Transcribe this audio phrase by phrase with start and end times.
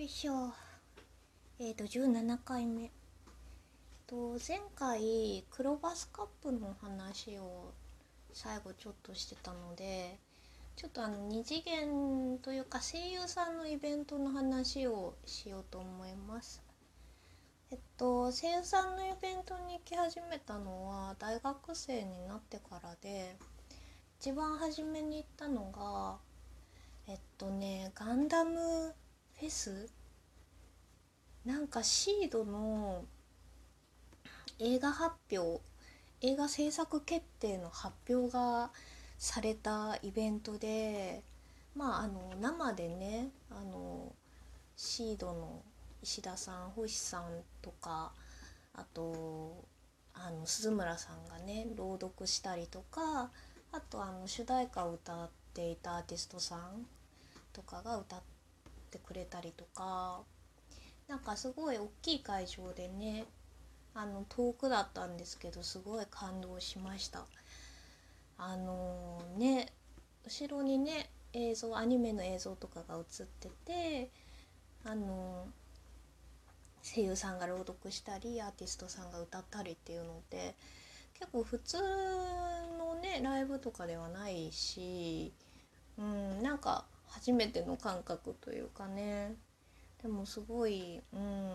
[0.00, 0.50] よいしょ。
[1.58, 2.90] えっ、ー、と17回目。
[4.06, 7.74] と前回黒バスカップの話を
[8.32, 10.18] 最後ちょっとしてたので
[10.74, 16.62] ちょっとあの二次元というか声優さんのイベントの話をしようと思います。
[17.70, 23.36] えっと声優さんのイベントに行き始めたのは大学生になってからで
[24.18, 26.16] 一番初めに行ったのが
[27.06, 28.94] えっとねガンダム
[29.40, 29.88] フェス？
[31.46, 33.06] なんかシードの
[34.58, 35.62] 映画発表
[36.20, 38.70] 映画制作決定の発表が
[39.16, 41.22] されたイベントで
[41.74, 44.12] まああの生でねあの
[44.76, 45.62] シードの
[46.02, 47.22] 石田さん星さん
[47.62, 48.12] とか
[48.74, 49.64] あと
[50.12, 53.30] あの鈴村さんがね朗読したりとか
[53.72, 56.84] あとあの主題歌を歌っていたアーティストさん
[57.54, 58.39] とかが歌って
[58.90, 60.20] てくれたりとか
[61.08, 63.24] なんかすごい大きい会場でね
[63.94, 67.24] あの遠くだったんですけどすごい感動しました。
[68.38, 69.72] あのー、ね
[70.24, 74.10] 後ろにね映像アニメの映像とかが映ってて
[74.84, 80.54] あのー、声優さんが朗読したりアーティストさんが歌ったりっていうので
[81.18, 81.76] 結構普通
[82.78, 85.32] のねライブとかではないし
[85.98, 89.34] うんなんか初めての感覚というかね
[90.02, 91.50] でもすごい、うん、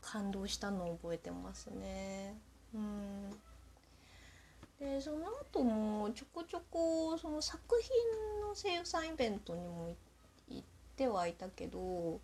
[0.00, 2.36] 感動したのを覚えてますね。
[2.72, 3.30] うん、
[4.78, 9.94] でその後もちょこちょこその作品の声優さんイベントにも
[10.48, 10.62] 行っ
[10.96, 12.20] てはいたけど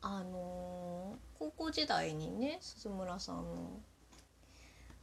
[0.00, 3.80] あの高校時代にね鈴村さんの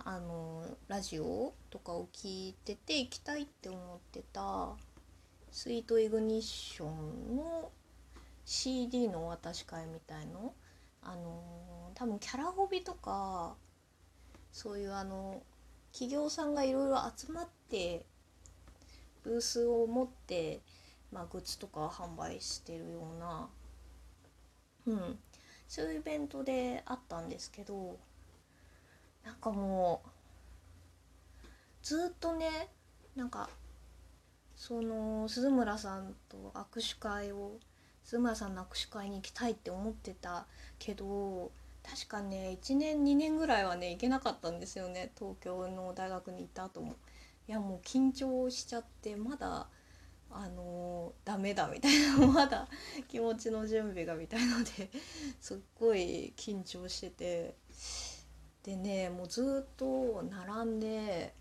[0.03, 4.69] あのラジオとかを聞いてて行きたいって思ってた
[5.51, 7.71] 「スイートイグニッション」の
[8.45, 10.53] CD のお渡し会みたいの
[11.01, 13.55] あの多分キャラホビとか
[14.51, 15.43] そういうあの
[15.91, 18.05] 企業さんがいろいろ集まって
[19.23, 20.61] ブースを持って、
[21.11, 23.49] まあ、グッズとか販売してるような、
[24.87, 25.19] うん、
[25.67, 27.97] そういうイベントであったんですけど
[29.23, 30.09] なんかもう
[31.83, 32.69] ずっとね
[33.15, 33.49] なんか
[34.61, 37.53] その鈴村さんと握手会を
[38.05, 40.45] 須村さんの握手会に行きたいって思ってた
[40.77, 41.49] けど
[41.83, 46.95] 確かね1年2年ぐらいはね行けなかったんですよね東京の大学に行った後も。
[47.47, 49.65] いやもう緊張しちゃってまだ
[50.29, 52.67] あのー、ダメだみたいな まだ
[53.07, 54.91] 気持ちの準備がみたいので
[55.41, 57.55] すっごい緊張してて
[58.61, 61.33] でねもうずっと並んで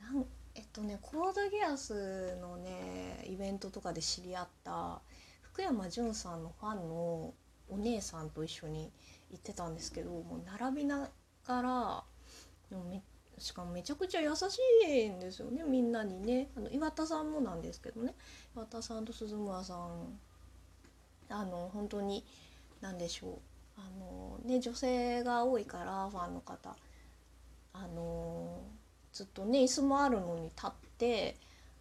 [0.00, 5.00] なんえっとねコードギアスのねイベントとかで知り合った
[5.42, 7.34] 福山潤さんのファンの
[7.68, 8.90] お姉さんと一緒に
[9.30, 11.08] 行ってたんですけどもう並びな
[11.46, 12.04] がら
[12.70, 13.02] もめ
[13.38, 16.48] しかもめちゃくちゃ優しいんですよねみんなにね。
[16.56, 18.14] あの岩田さんもなんですけどね。
[18.54, 20.18] 岩田さんと鈴村さん
[21.28, 22.24] あの本当に
[22.80, 23.38] 何でしょう。
[23.78, 26.76] あのね女性が多いからファンの方。
[27.72, 28.60] あの
[29.12, 31.36] ずっとね椅子もあるのに立って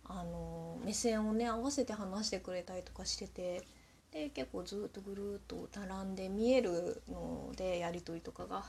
[0.05, 3.63] あの目線をね合わせて話してくれたりとかしてて
[4.11, 8.65] で結構ずっとぐるっと並んで見えるのでやり取りとかが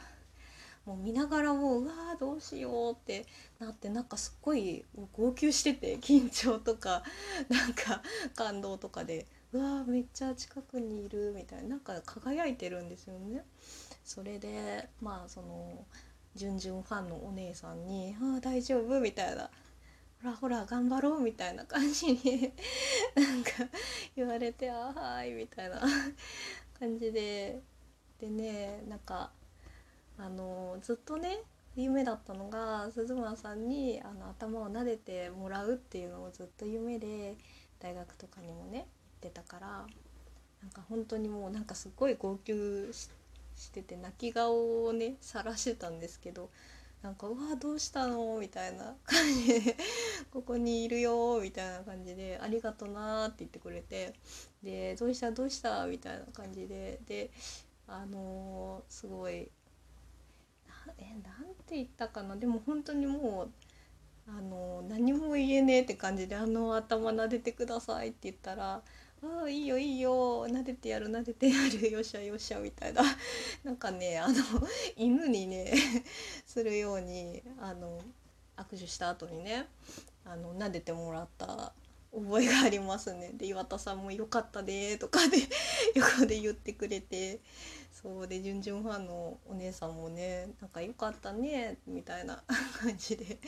[0.86, 3.26] もう見ながらもううわーどうしようって
[3.60, 7.02] なってなんかすっごい号泣してて 緊張とか
[7.48, 8.02] なんか
[8.34, 13.44] 感動とかでうわーめっちゃ近くにいるみたいななんか輝いてるんですよね。
[14.04, 15.86] それでまあその
[16.34, 19.50] 準々ファンのお姉さんに「ああ大丈夫?」みたいな
[20.22, 21.20] ほらほら頑張ろう？
[21.20, 22.52] みたいな感じに
[23.16, 23.50] なんか
[24.16, 25.80] 言われてあはいみたいな
[26.78, 27.62] 感じで。
[28.20, 29.32] でねなんか
[30.16, 31.40] あのずっとね
[31.74, 37.36] 夢だったのが鈴村さんにあの頭を撫でてもらうっていうのをずっと夢で
[37.80, 38.86] 大学とかにもね行っ
[39.22, 39.68] てたから
[40.62, 42.52] なんか本当にもうなんかすごい号泣
[42.92, 43.14] して
[43.62, 46.50] してて泣き顔をね晒してたんですけど
[47.02, 49.76] なんか「うわどうしたの?」みたいな感じで
[50.32, 54.14] 「ここにいるよ」みたいな感じで「ありがとな」って言ってくれて
[54.62, 55.30] で「どうした？
[55.30, 57.30] どうした?」みたいな感じでで
[57.86, 59.50] あのー、すごい
[60.98, 62.36] えなんて言ったかな？
[62.36, 63.50] でも本当にもう
[64.28, 68.82] あの、何も言えねえって感じで「あの頭撫でてください」って言ったら
[69.24, 70.46] ああいいよいいよ。
[70.48, 71.90] 撫でてやる撫でてやる。
[71.90, 73.02] よっしゃよっしゃみたいな。
[73.62, 74.34] なんかねあの
[74.96, 75.72] 犬にね
[76.44, 78.00] するようにあの
[78.56, 79.68] 握手した後にね
[80.24, 81.72] あの撫でてもらった
[82.12, 83.30] 覚えがありますね。
[83.34, 85.38] で岩田さんも「よかったね」とかで
[85.94, 87.40] 横で言ってくれて。
[87.92, 92.42] そうで「じゅんじゅんファンのお姉さんもねなんかよかったね」みたいな
[92.80, 93.38] 感じで。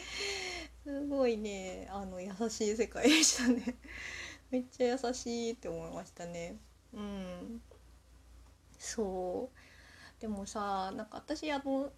[0.85, 3.75] すごいねあの優しい世界でしたね。
[4.55, 6.55] めっちゃ優しいって思いましたね。
[6.93, 7.61] うん。
[8.79, 10.21] そう。
[10.21, 11.91] でもさなんか私あの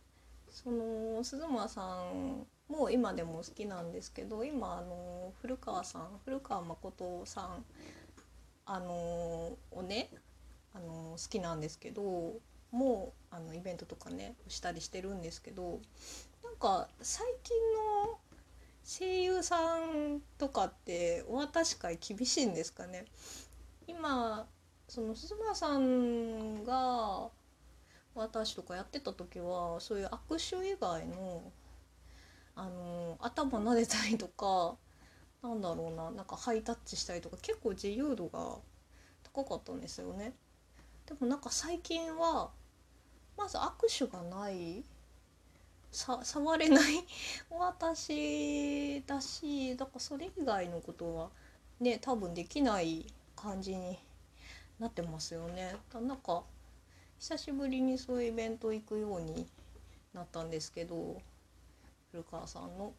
[0.48, 1.82] その鈴間さ
[2.14, 7.64] んも今でも好きなんですけど今あの古川さん古川誠さん
[8.64, 10.08] あのをね
[10.72, 15.78] あの好きなんですけどもうあのイベントとかねしたりしてるんですけど
[16.42, 17.54] なんか最近
[18.06, 18.18] の
[18.86, 23.04] 声優さんとかってお渡し会厳しいんですかね？
[23.88, 24.46] 今
[24.88, 27.28] その鈴村さんが
[28.14, 31.52] 私とかやってた時はそういう握手以外の
[32.54, 34.76] あの頭撫でたりとか
[35.42, 38.56] なんだろうななんかハイタッチしたりとか結構自由度が
[39.34, 40.32] 高かったんですよね。
[41.06, 42.50] でもなんか最近は
[43.36, 44.84] まず握手がない
[45.96, 47.04] さ触れない。
[47.48, 51.30] 私だしだからそれ以外のことは
[51.80, 53.98] ね多分できない感じに
[54.78, 55.74] なってますよね。
[55.94, 56.44] なんか
[57.18, 59.48] 久しぶりにそういうイベント行くように
[60.12, 61.16] なったんですけど
[62.10, 62.92] 古川さんの。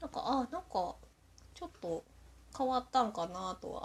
[0.00, 0.96] なんかあなんか
[1.54, 2.04] ちょっと
[2.56, 3.82] 変わったんかなとは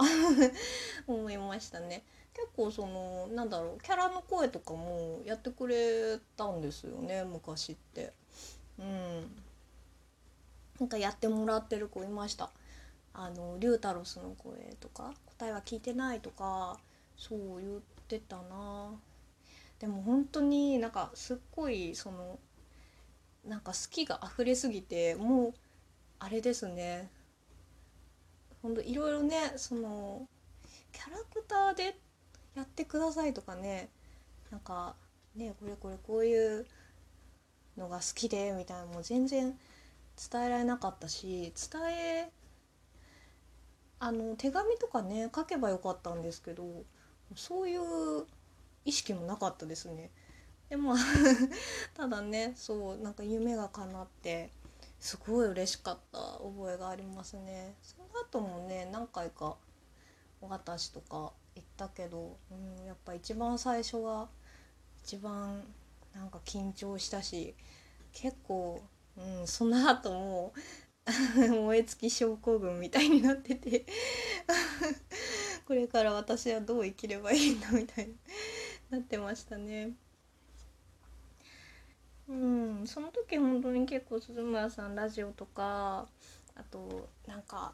[1.08, 2.04] 思いましたね。
[2.34, 8.14] 結構そのなんだろうキャラの声とかもやってくれたんですよね昔って。
[8.80, 9.32] うん。
[10.80, 12.50] なんかやってもらってる子いました。
[13.14, 16.78] あのリュータロスの声とか答えは聞いてないとか
[17.16, 18.92] そう言ってたな。
[19.80, 22.40] でも本当になんかすっごいその
[23.46, 25.54] なんか好きが溢れすぎてもう
[26.20, 27.10] あれですね。
[28.62, 30.28] ほんといろいろねその
[30.92, 31.96] キャラクターで
[32.56, 33.90] やってくださいとかね
[34.50, 34.96] なんか
[35.36, 36.66] ねこれこれこういう
[37.78, 39.58] のが好きでみたいなもう全然
[40.32, 42.30] 伝えられなかったし伝え
[44.00, 46.64] あの手紙とかね書けばよかったんですけど
[47.36, 48.26] そういう
[48.86, 50.12] 意識もなかったですね。
[50.70, 50.96] でも
[51.94, 54.52] ただねそうなんか夢が叶って
[55.00, 59.58] すごい嬉しかった覚えがありますねその後もね何回か
[60.42, 64.28] 尾形氏とか行ったけど、うん、やっぱ一番最初は
[65.04, 65.64] 一番
[66.16, 67.54] なんか緊張したし
[68.14, 68.82] 結構、
[69.18, 70.54] うん、その後も
[71.38, 73.86] 燃え尽き症候群みたいになってて
[75.68, 78.16] これから私はどう生きればいいんだみたいに
[78.90, 79.94] なってましたね。
[82.28, 86.08] うんその時本当に結構鈴村さんラジオとか
[86.56, 87.74] あとなんか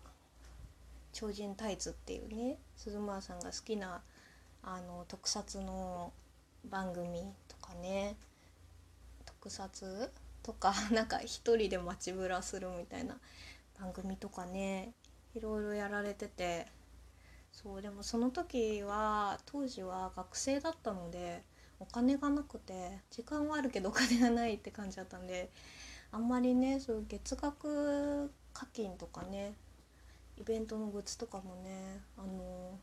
[1.13, 4.03] 「超人タイツ」っていうね鈴村さんが好きな
[4.61, 6.11] あの特撮の
[6.65, 8.17] 番組とかね
[9.41, 10.11] 特撮
[10.43, 13.19] とか なんか一人で街ぶらするみたいな
[13.79, 14.93] 番組とかね
[15.33, 16.67] いろいろやられてて。
[17.51, 21.43] そうでもその時は当時は学生だったので
[21.81, 25.51] お金がなくて時間はあるけどお金がないって感じだったんで
[26.11, 29.53] あんまりねそういう月額課金とかね
[30.37, 32.79] イベントのグッズとかもねあの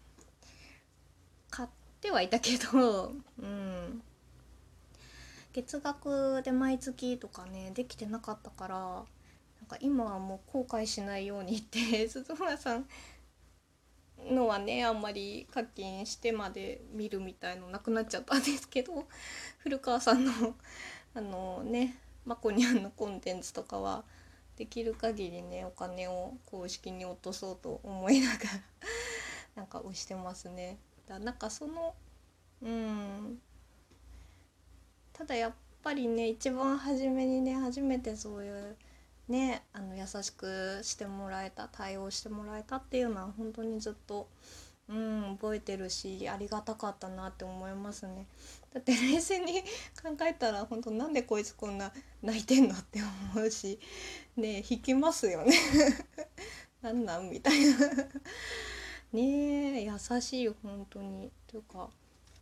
[1.48, 1.68] 買っ
[2.02, 4.02] てはいたけど うん。
[5.52, 9.04] 月額で毎月とかねできてなかったからなん
[9.68, 12.88] か今はもう後悔しないようにって 鈴村さん
[14.30, 19.06] のはねあんまり課金してまで見るみたいのなくなっちゃったんですけど
[19.58, 20.32] 古川さんの
[21.14, 24.04] あのねまこにゃんのコンテンツとかは
[24.56, 28.40] できる限りねお金を公式に落とそうと思いながら
[29.56, 30.78] なんか押してますね。
[31.08, 31.94] だなんかその
[32.62, 33.40] うん
[35.18, 38.76] ただやっぱりね一番初めにね初めてそういう
[39.28, 44.28] ねあの優しくしてもらえた対応してもらえたっていうのは本当にずっと、
[44.88, 48.26] うん、覚えてるしありがたかったなって思いますね。
[48.72, 49.60] だって冷静に
[50.00, 53.00] 考えたら本当なんでこいつこんな泣いてんのって
[53.34, 53.80] 思うし
[54.36, 55.52] ね引きますよね。
[56.80, 57.76] なんなんみたいな。
[59.12, 61.32] ねえ優しい本当に。
[61.48, 61.90] というか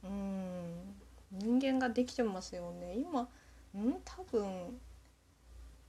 [0.05, 1.06] うん。
[1.33, 2.97] 人間ができてますよね。
[2.97, 3.23] 今
[3.77, 4.01] ん？
[4.05, 4.81] 多分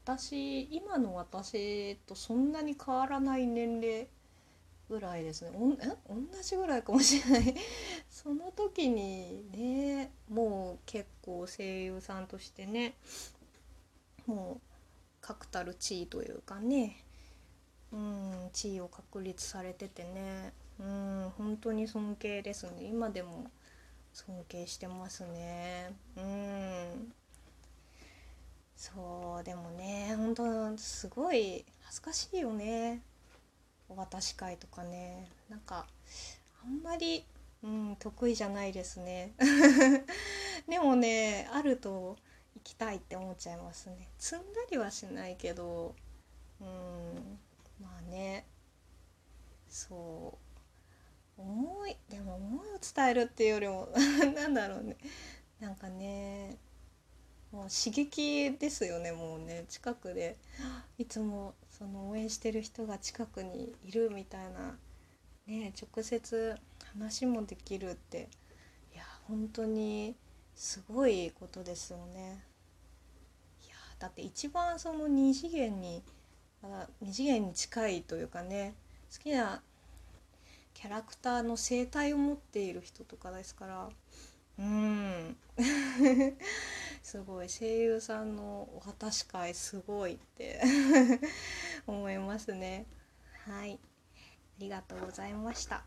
[0.03, 4.07] 私今の私とそんなに変わらない年齢
[4.89, 5.51] ぐらいですね。
[5.53, 5.73] おん？
[5.73, 5.77] え？
[6.09, 7.55] 同じぐらいかもしれない。
[8.09, 12.95] その時にねもう結構声優さんとしてね
[14.25, 14.61] もう
[15.21, 17.03] 確たる地位というかね
[17.91, 22.83] うん地位を確立されててねうん本当に尊敬ですね。
[22.85, 23.51] 今でも
[24.17, 25.91] 尊敬してますね。
[26.17, 27.13] うん。
[28.75, 33.03] そうでもね本当すごい恥ずかしいよね。
[33.87, 35.29] お渡し会とかね。
[35.49, 35.85] なんか
[36.63, 37.25] あんまり、
[37.61, 39.33] うん、得意じゃないですね。
[40.67, 42.17] でもねあると
[42.55, 44.09] 行きたいって思っちゃいますね。
[44.17, 45.93] 積んだりはしないけど
[46.59, 47.39] うん
[47.79, 48.47] まあね。
[49.69, 50.46] そう。
[51.37, 53.89] 思いでも思いを伝えるっていうよりも
[54.35, 54.97] なんだろうね。
[55.59, 56.57] なんかね
[57.51, 60.37] もう刺激ですよねもうね近くで。
[60.97, 64.77] いつもその応援してる人が近くにいるみたいな
[65.45, 66.55] ね直接
[66.93, 68.29] 話もできるって。
[68.93, 70.15] いや本当に
[70.55, 72.43] すごいことですよね。
[73.63, 76.03] いやだって一番その2次元に
[76.63, 78.73] 2次元に近いというかね
[79.11, 79.61] 好きな
[80.79, 83.89] キャラクターの生態を持っている人とかですから。
[84.59, 85.35] うん。
[87.01, 87.49] すごい。
[87.49, 90.61] 声優さんのお渡し会すごいって。
[91.87, 92.85] 思いますね。
[93.47, 93.79] はい。
[93.81, 95.83] ありがとうございました